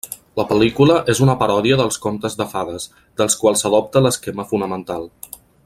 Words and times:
La 0.39 0.43
pel·lícula 0.51 0.95
és 1.13 1.19
una 1.25 1.35
paròdia 1.41 1.77
dels 1.81 1.99
contes 2.05 2.39
de 2.39 2.49
fades, 2.55 2.89
dels 3.21 3.37
quals 3.43 3.65
adopta 3.71 4.03
l'esquema 4.07 4.51
fonamental. 4.55 5.09